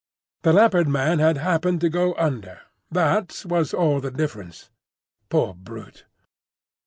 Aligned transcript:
The 0.41 0.51
Leopard 0.53 0.87
man 0.87 1.19
had 1.19 1.37
happened 1.37 1.79
to 1.81 1.89
go 1.89 2.15
under: 2.15 2.61
that 2.89 3.43
was 3.45 3.71
all 3.71 3.99
the 4.01 4.09
difference. 4.09 4.71
Poor 5.29 5.53
brute! 5.53 6.05